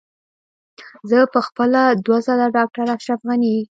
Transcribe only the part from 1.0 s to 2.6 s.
زه په خپله دوه ځله